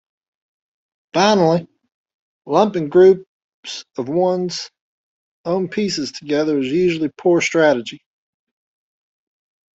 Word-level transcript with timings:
Finally, 1.13 1.67
lumping 2.47 2.89
groups 2.89 3.85
of 3.99 4.09
one's 4.09 4.71
own 5.45 5.67
pieces 5.67 6.11
together 6.11 6.57
is 6.57 6.71
usually 6.71 7.11
poor 7.19 7.39
strategy. 7.39 8.01